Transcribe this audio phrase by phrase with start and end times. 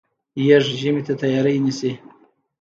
[0.47, 1.91] يږ ژمي ته تیاری نیسي.